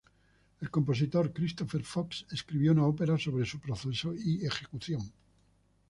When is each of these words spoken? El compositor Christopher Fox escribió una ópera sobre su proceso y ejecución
El 0.61 0.69
compositor 0.77 1.29
Christopher 1.31 1.83
Fox 1.83 2.25
escribió 2.31 2.71
una 2.71 2.87
ópera 2.87 3.19
sobre 3.19 3.45
su 3.45 3.59
proceso 3.59 4.15
y 4.15 4.43
ejecución 4.43 5.13